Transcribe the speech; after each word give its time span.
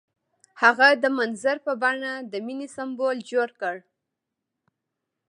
هغه 0.61 0.87
د 1.03 1.05
منظر 1.17 1.57
په 1.65 1.73
بڼه 1.81 2.13
د 2.31 2.33
مینې 2.45 2.67
سمبول 2.75 3.17
جوړ 3.31 3.49
کړ. 3.61 3.75